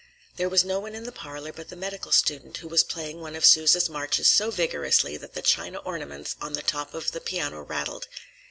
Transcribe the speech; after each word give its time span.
There 0.37 0.49
was 0.49 0.65
no 0.65 0.79
one 0.79 0.95
in 0.95 1.03
the 1.03 1.11
parlor 1.11 1.53
but 1.53 1.69
the 1.69 1.75
medical 1.75 2.11
student, 2.11 2.57
who 2.57 2.67
was 2.67 2.83
playing 2.83 3.19
one 3.21 3.35
of 3.35 3.45
Sousa's 3.45 3.87
marches 3.87 4.27
so 4.27 4.49
vigorously 4.49 5.15
that 5.17 5.35
the 5.35 5.43
china 5.43 5.77
ornaments 5.77 6.35
on 6.41 6.53
the 6.53 6.63
top 6.63 6.95
of 6.95 7.11
the 7.11 7.21
piano 7.21 7.61
rattled. 7.61 8.07